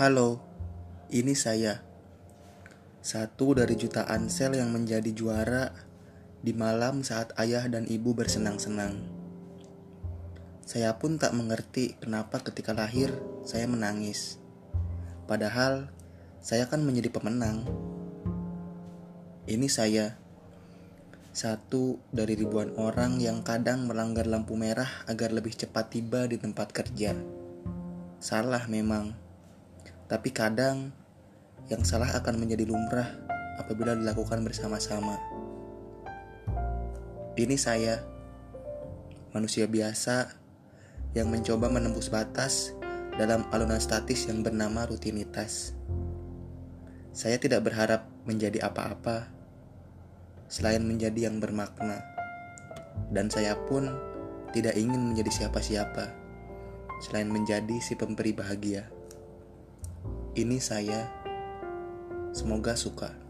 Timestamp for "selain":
50.50-50.82, 57.00-57.30